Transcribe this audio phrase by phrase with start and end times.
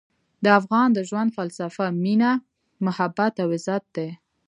[0.43, 2.31] د افغان د ژوند فلسفه مینه،
[2.85, 4.09] محبت او عزت دی.